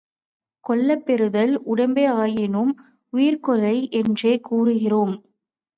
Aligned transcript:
கொல்லப் 0.65 1.03
பெறுதல் 1.05 1.53
உடம்பேயாயினும், 1.65 2.73
உயிர்க்கொலை 3.13 3.75
என்றே 3.91 4.39
கூறுகிறோம். 4.41 5.15